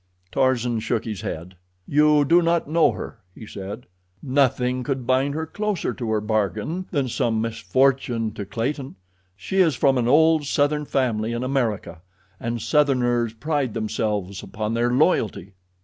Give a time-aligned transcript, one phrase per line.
[0.31, 1.57] Tarzan shook his head.
[1.87, 3.85] "You do not know her," he said.
[4.23, 8.95] "Nothing could bind her closer to her bargain than some misfortune to Clayton.
[9.35, 12.01] She is from an old southern family in America,
[12.39, 15.53] and southerners pride themselves upon their loyalty."